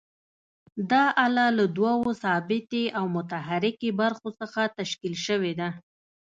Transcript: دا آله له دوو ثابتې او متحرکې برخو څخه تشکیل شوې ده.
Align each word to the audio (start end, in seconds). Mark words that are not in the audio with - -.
دا 0.91 1.03
آله 1.25 1.45
له 1.57 1.65
دوو 1.77 2.09
ثابتې 2.23 2.83
او 2.97 3.05
متحرکې 3.15 3.89
برخو 4.01 4.29
څخه 4.39 4.61
تشکیل 4.77 5.15
شوې 5.25 5.53
ده. 5.59 5.69